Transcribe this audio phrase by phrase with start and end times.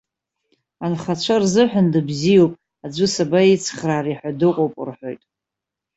[0.85, 2.53] Анхацәа рзыҳәан дыбзиоуп,
[2.85, 5.21] аӡәы сабаицхраари ҳәа дыҟоуп рҳәоит.